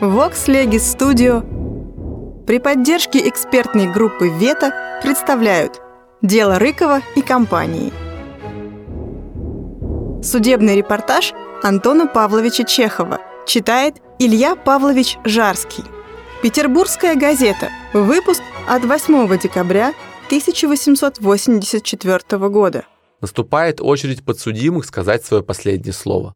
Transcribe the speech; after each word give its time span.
Vox 0.00 0.46
Legis 0.46 0.96
Studio 0.96 1.42
при 2.46 2.60
поддержке 2.60 3.28
экспертной 3.28 3.92
группы 3.92 4.28
«Вета» 4.28 5.00
представляют 5.02 5.82
«Дело 6.22 6.60
Рыкова 6.60 7.00
и 7.16 7.20
компании». 7.20 7.92
Судебный 10.22 10.76
репортаж 10.76 11.32
Антона 11.64 12.06
Павловича 12.06 12.62
Чехова 12.62 13.18
читает 13.44 13.96
Илья 14.20 14.54
Павлович 14.54 15.18
Жарский. 15.24 15.82
Петербургская 16.44 17.16
газета. 17.16 17.70
Выпуск 17.92 18.42
от 18.68 18.84
8 18.84 19.36
декабря 19.40 19.94
1884 20.26 22.48
года. 22.48 22.84
Наступает 23.20 23.80
очередь 23.80 24.24
подсудимых 24.24 24.84
сказать 24.84 25.24
свое 25.24 25.42
последнее 25.42 25.92
слово. 25.92 26.34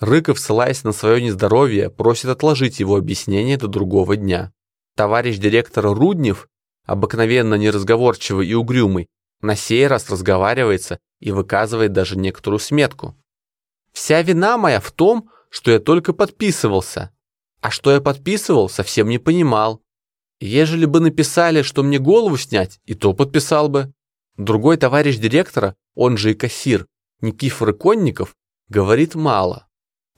Рыков, 0.00 0.38
ссылаясь 0.38 0.84
на 0.84 0.92
свое 0.92 1.20
нездоровье, 1.20 1.90
просит 1.90 2.26
отложить 2.26 2.78
его 2.78 2.96
объяснение 2.96 3.56
до 3.56 3.66
другого 3.66 4.16
дня. 4.16 4.52
Товарищ 4.94 5.38
директор 5.38 5.86
Руднев, 5.86 6.48
обыкновенно 6.84 7.54
неразговорчивый 7.54 8.46
и 8.46 8.54
угрюмый, 8.54 9.08
на 9.40 9.56
сей 9.56 9.86
раз 9.86 10.08
разговаривается 10.10 10.98
и 11.20 11.32
выказывает 11.32 11.92
даже 11.92 12.16
некоторую 12.16 12.60
сметку. 12.60 13.16
«Вся 13.92 14.22
вина 14.22 14.56
моя 14.56 14.80
в 14.80 14.92
том, 14.92 15.30
что 15.50 15.70
я 15.70 15.80
только 15.80 16.12
подписывался. 16.12 17.12
А 17.60 17.70
что 17.70 17.90
я 17.90 18.00
подписывал, 18.00 18.68
совсем 18.68 19.08
не 19.08 19.18
понимал. 19.18 19.82
Ежели 20.40 20.86
бы 20.86 21.00
написали, 21.00 21.62
что 21.62 21.82
мне 21.82 21.98
голову 21.98 22.36
снять, 22.36 22.80
и 22.84 22.94
то 22.94 23.14
подписал 23.14 23.68
бы». 23.68 23.92
Другой 24.36 24.76
товарищ 24.76 25.16
директора, 25.16 25.74
он 25.96 26.16
же 26.16 26.30
и 26.30 26.34
кассир, 26.34 26.86
Никифор 27.20 27.72
Иконников, 27.72 28.36
говорит 28.68 29.16
мало. 29.16 29.67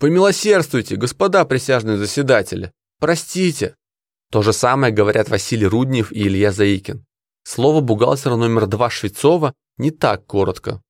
Помилосердствуйте, 0.00 0.96
господа 0.96 1.44
присяжные 1.44 1.98
заседатели. 1.98 2.72
Простите. 3.00 3.76
То 4.32 4.40
же 4.40 4.54
самое 4.54 4.94
говорят 4.94 5.28
Василий 5.28 5.66
Руднев 5.66 6.10
и 6.10 6.26
Илья 6.26 6.52
Заикин. 6.52 7.04
Слово 7.44 7.82
бухгалтера 7.82 8.36
номер 8.36 8.66
два 8.66 8.88
Швецова 8.88 9.52
не 9.76 9.90
так 9.90 10.24
коротко. 10.24 10.82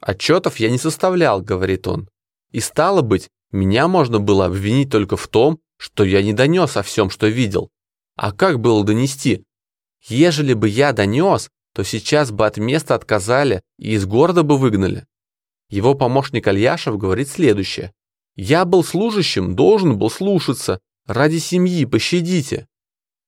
«Отчетов 0.00 0.56
я 0.58 0.68
не 0.68 0.78
составлял»,— 0.78 1.40
говорит 1.42 1.86
он. 1.86 2.08
«И 2.50 2.58
стало 2.58 3.02
быть, 3.02 3.28
меня 3.52 3.86
можно 3.86 4.18
было 4.18 4.46
обвинить 4.46 4.90
только 4.90 5.16
в 5.16 5.28
том, 5.28 5.60
что 5.78 6.02
я 6.02 6.20
не 6.20 6.32
донес 6.32 6.76
о 6.76 6.82
всем, 6.82 7.08
что 7.08 7.28
видел. 7.28 7.70
А 8.16 8.32
как 8.32 8.58
было 8.58 8.82
донести? 8.82 9.44
Ежели 10.08 10.54
бы 10.54 10.68
я 10.68 10.92
донес, 10.92 11.50
то 11.72 11.84
сейчас 11.84 12.32
бы 12.32 12.44
от 12.44 12.56
места 12.56 12.96
отказали 12.96 13.62
и 13.78 13.92
из 13.92 14.06
города 14.06 14.42
бы 14.42 14.58
выгнали». 14.58 15.06
Его 15.70 15.94
помощник 15.94 16.48
Альяшев 16.48 16.98
говорит 16.98 17.28
следующее. 17.28 17.92
Я 18.36 18.66
был 18.66 18.84
служащим, 18.84 19.56
должен 19.56 19.98
был 19.98 20.10
слушаться. 20.10 20.78
Ради 21.06 21.38
семьи 21.38 21.84
пощадите. 21.86 22.66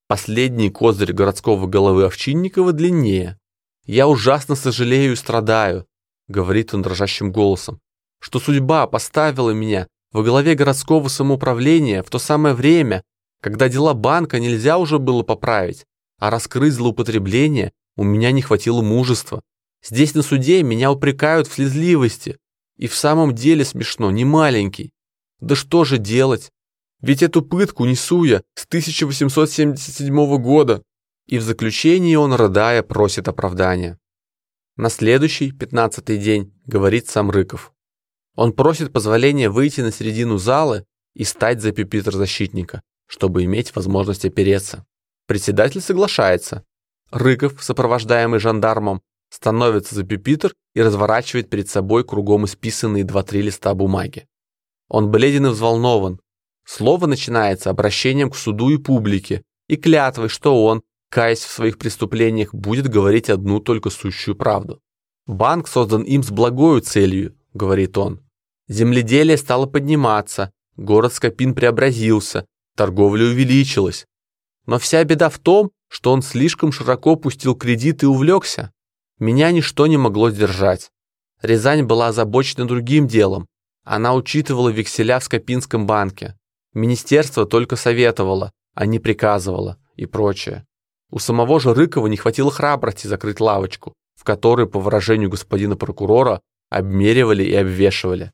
Последний 0.06 0.68
козырь 0.68 1.12
городского 1.12 1.66
головы 1.66 2.04
Овчинникова 2.04 2.72
длиннее. 2.72 3.38
Я 3.84 4.06
ужасно 4.06 4.54
сожалею 4.54 5.12
и 5.12 5.16
страдаю, 5.16 5.86
говорит 6.28 6.74
он 6.74 6.82
дрожащим 6.82 7.32
голосом, 7.32 7.80
что 8.20 8.38
судьба 8.38 8.86
поставила 8.86 9.50
меня 9.50 9.86
во 10.12 10.22
главе 10.22 10.54
городского 10.54 11.08
самоуправления 11.08 12.02
в 12.02 12.10
то 12.10 12.18
самое 12.18 12.54
время, 12.54 13.02
когда 13.40 13.68
дела 13.68 13.94
банка 13.94 14.40
нельзя 14.40 14.76
уже 14.76 14.98
было 14.98 15.22
поправить, 15.22 15.86
а 16.18 16.30
раскрыть 16.30 16.74
злоупотребление 16.74 17.72
у 17.96 18.04
меня 18.04 18.30
не 18.30 18.42
хватило 18.42 18.82
мужества. 18.82 19.40
Здесь 19.82 20.14
на 20.14 20.22
суде 20.22 20.62
меня 20.62 20.92
упрекают 20.92 21.46
в 21.46 21.54
слезливости. 21.54 22.36
И 22.76 22.86
в 22.86 22.94
самом 22.94 23.34
деле 23.34 23.64
смешно, 23.64 24.10
не 24.10 24.24
маленький. 24.24 24.92
Да 25.40 25.54
что 25.54 25.84
же 25.84 25.98
делать? 25.98 26.50
Ведь 27.00 27.22
эту 27.22 27.42
пытку 27.42 27.84
несу 27.84 28.24
я 28.24 28.42
с 28.54 28.64
1877 28.64 30.42
года. 30.42 30.82
И 31.26 31.38
в 31.38 31.42
заключении 31.42 32.16
он, 32.16 32.32
рыдая, 32.32 32.82
просит 32.82 33.28
оправдания. 33.28 33.98
На 34.76 34.90
следующий, 34.90 35.50
пятнадцатый 35.50 36.18
день, 36.18 36.54
говорит 36.64 37.08
сам 37.08 37.30
Рыков. 37.30 37.72
Он 38.36 38.52
просит 38.52 38.92
позволения 38.92 39.50
выйти 39.50 39.80
на 39.80 39.90
середину 39.90 40.38
зала 40.38 40.84
и 41.14 41.24
стать 41.24 41.60
за 41.60 41.72
пюпитр 41.72 42.14
защитника, 42.14 42.82
чтобы 43.08 43.42
иметь 43.42 43.74
возможность 43.74 44.24
опереться. 44.24 44.86
Председатель 45.26 45.80
соглашается. 45.80 46.64
Рыков, 47.10 47.62
сопровождаемый 47.62 48.38
жандармом, 48.38 49.02
становится 49.28 49.96
за 49.96 50.04
пюпитр 50.04 50.54
и 50.74 50.82
разворачивает 50.82 51.50
перед 51.50 51.68
собой 51.68 52.04
кругом 52.04 52.44
исписанные 52.44 53.02
два-три 53.02 53.42
листа 53.42 53.74
бумаги. 53.74 54.27
Он 54.88 55.10
бледен 55.10 55.46
и 55.46 55.50
взволнован. 55.50 56.20
Слово 56.64 57.06
начинается 57.06 57.70
обращением 57.70 58.30
к 58.30 58.36
суду 58.36 58.70
и 58.70 58.78
публике 58.78 59.42
и 59.68 59.76
клятвой, 59.76 60.28
что 60.28 60.64
он, 60.64 60.82
каясь 61.10 61.40
в 61.40 61.50
своих 61.50 61.78
преступлениях, 61.78 62.54
будет 62.54 62.88
говорить 62.88 63.30
одну 63.30 63.60
только 63.60 63.90
сущую 63.90 64.34
правду. 64.34 64.80
«Банк 65.26 65.68
создан 65.68 66.02
им 66.02 66.22
с 66.22 66.30
благою 66.30 66.80
целью»,— 66.80 67.36
говорит 67.54 67.98
он. 67.98 68.22
«Земледелие 68.66 69.36
стало 69.36 69.66
подниматься, 69.66 70.52
город 70.76 71.12
Скопин 71.12 71.54
преобразился, 71.54 72.46
торговля 72.76 73.26
увеличилась. 73.26 74.06
Но 74.66 74.78
вся 74.78 75.04
беда 75.04 75.28
в 75.28 75.38
том, 75.38 75.70
что 75.88 76.12
он 76.12 76.22
слишком 76.22 76.72
широко 76.72 77.16
пустил 77.16 77.54
кредит 77.54 78.02
и 78.02 78.06
увлекся. 78.06 78.72
Меня 79.18 79.50
ничто 79.50 79.86
не 79.86 79.96
могло 79.96 80.30
сдержать. 80.30 80.90
Рязань 81.42 81.84
была 81.84 82.08
озабочена 82.08 82.66
другим 82.66 83.06
делом, 83.06 83.46
она 83.88 84.14
учитывала 84.14 84.68
векселя 84.68 85.18
в 85.18 85.24
Скопинском 85.24 85.86
банке. 85.86 86.36
Министерство 86.74 87.46
только 87.46 87.76
советовало, 87.76 88.52
а 88.74 88.84
не 88.84 88.98
приказывало 88.98 89.78
и 89.96 90.04
прочее. 90.04 90.66
У 91.10 91.18
самого 91.18 91.58
же 91.58 91.72
Рыкова 91.72 92.06
не 92.06 92.18
хватило 92.18 92.50
храбрости 92.50 93.06
закрыть 93.06 93.40
лавочку, 93.40 93.94
в 94.14 94.24
которой, 94.24 94.66
по 94.66 94.78
выражению 94.78 95.30
господина 95.30 95.74
прокурора, 95.74 96.42
обмеривали 96.68 97.42
и 97.42 97.54
обвешивали. 97.54 98.30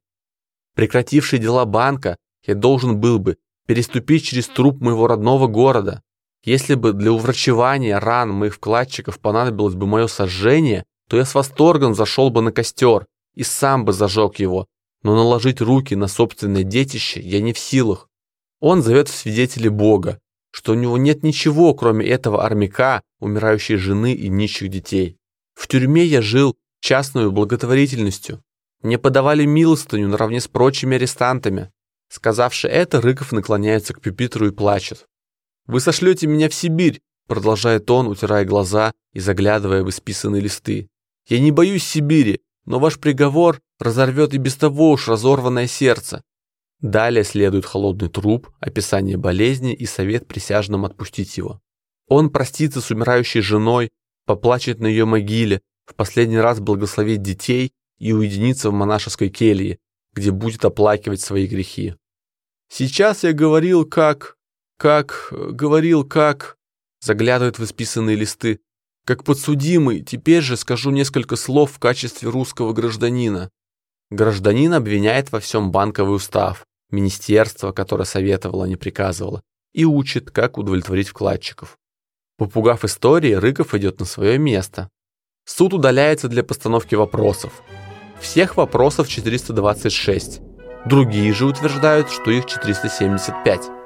Прекративший 0.75 1.39
дела 1.39 1.65
банка, 1.65 2.17
я 2.45 2.57
должен 2.57 2.99
был 2.99 3.21
бы 3.21 3.37
переступить 3.69 4.25
через 4.25 4.49
труп 4.49 4.81
моего 4.81 5.07
родного 5.07 5.47
города. 5.47 6.03
Если 6.43 6.75
бы 6.75 6.93
для 6.93 7.13
уврачевания 7.13 8.01
ран 8.01 8.31
моих 8.31 8.57
вкладчиков 8.57 9.21
понадобилось 9.21 9.77
бы 9.77 9.87
мое 9.87 10.09
сожжение, 10.09 10.85
то 11.09 11.17
я 11.17 11.25
с 11.25 11.33
восторгом 11.33 11.95
зашел 11.95 12.31
бы 12.31 12.43
на 12.43 12.51
костер 12.51 13.07
и 13.35 13.45
сам 13.45 13.85
бы 13.85 13.93
зажег 13.93 14.41
его, 14.41 14.67
но 15.05 15.15
наложить 15.15 15.61
руки 15.61 15.95
на 15.95 16.09
собственное 16.09 16.65
детище 16.65 17.21
я 17.21 17.41
не 17.41 17.53
в 17.53 17.59
силах. 17.59 18.09
Он 18.61 18.83
зовет 18.83 19.09
в 19.09 19.15
свидетели 19.15 19.69
Бога, 19.69 20.19
что 20.51 20.73
у 20.73 20.75
него 20.75 20.97
нет 20.97 21.23
ничего, 21.23 21.75
кроме 21.75 22.07
этого 22.07 22.45
армяка, 22.45 23.03
умирающей 23.21 23.77
жены 23.77 24.15
и 24.15 24.29
нищих 24.29 24.71
детей. 24.71 25.19
В 25.55 25.69
тюрьме 25.69 26.05
я 26.05 26.23
жил 26.23 26.57
частную 26.81 27.31
благотворительностью. 27.31 28.43
Мне 28.83 28.99
подавали 28.99 29.45
милостыню 29.45 30.09
наравне 30.09 30.41
с 30.41 30.49
прочими 30.49 30.97
арестантами. 30.97 31.71
Сказавши 32.09 32.67
это, 32.67 33.01
Рыков 33.01 33.33
наклоняется 33.33 33.93
к 33.93 34.01
пюпитру 34.01 34.49
и 34.49 34.53
плачет. 34.53 35.07
«Вы 35.67 35.81
сошлете 35.81 36.27
меня 36.27 36.49
в 36.49 36.55
Сибирь», 36.55 37.01
продолжает 37.27 37.91
он, 37.91 38.07
утирая 38.07 38.45
глаза 38.45 38.93
и 39.13 39.21
заглядывая 39.21 39.83
в 39.83 39.91
исписанные 39.91 40.41
листы. 40.41 40.89
«Я 41.27 41.41
не 41.41 41.51
боюсь 41.51 41.85
Сибири, 41.85 42.41
но 42.67 42.79
ваш 42.79 42.99
приговор 42.99 43.61
разорвет 43.79 44.35
и 44.35 44.39
без 44.39 44.57
того 44.57 44.91
уж 44.91 45.09
разорванное 45.09 45.67
сердце. 45.67 46.23
Далее 46.81 47.25
следует 47.25 47.65
холодный 47.65 48.09
труп, 48.09 48.51
описание 48.61 49.17
болезни 49.17 49.75
и 49.75 49.87
совет 49.87 50.27
присяжным 50.27 50.85
отпустить 50.85 51.37
его. 51.37 51.61
Он 52.09 52.31
простится 52.31 52.81
с 52.81 52.91
умирающей 52.91 53.41
женой, 53.41 53.91
поплачет 54.27 54.81
на 54.81 54.87
ее 54.87 55.05
могиле, 55.05 55.61
в 55.87 55.95
последний 55.95 56.39
раз 56.39 56.61
благословит 56.61 57.23
детей 57.23 57.73
и 57.99 58.13
уединится 58.13 58.71
в 58.71 58.73
монашеской 58.73 59.31
келье, 59.31 59.79
где 60.13 60.31
будет 60.31 60.65
оплакивать 60.65 61.21
свои 61.21 61.47
грехи. 61.47 61.95
Сейчас 62.69 63.23
я 63.23 63.33
говорил 63.33 63.85
как... 63.85 64.37
как... 64.79 65.29
говорил 65.31 66.05
как... 66.05 66.57
Заглядывает 67.01 67.59
в 67.59 67.65
исписанные 67.65 68.17
листы. 68.17 68.61
Как 69.07 69.23
подсудимый, 69.23 70.01
теперь 70.01 70.43
же 70.43 70.57
скажу 70.57 70.91
несколько 70.91 71.37
слов 71.37 71.73
в 71.73 71.79
качестве 71.79 72.31
русского 72.31 72.73
гражданина. 72.73 73.51
Гражданин 74.11 74.73
обвиняет 74.73 75.31
во 75.31 75.41
всем 75.41 75.71
банковый 75.71 76.17
устав, 76.17 76.65
министерство, 76.91 77.73
которое 77.73 78.05
советовало, 78.05 78.65
а 78.65 78.69
не 78.69 78.77
приказывало, 78.77 79.43
и 79.75 79.85
учит, 79.85 80.31
как 80.31 80.57
удовлетворить 80.57 81.09
вкладчиков. 81.09 81.77
Попугав 82.39 82.85
истории, 82.85 83.33
Рыков 83.33 83.75
идет 83.75 84.01
на 84.01 84.07
свое 84.07 84.39
место. 84.39 84.89
Суд 85.45 85.75
удаляется 85.75 86.29
для 86.29 86.43
постановки 86.43 86.95
вопросов. 86.95 87.63
Всех 88.19 88.57
вопросов 88.57 89.09
426. 89.09 90.41
Другие 90.87 91.33
же 91.35 91.45
утверждают, 91.45 92.11
что 92.11 92.31
их 92.31 92.47
475. 92.47 93.84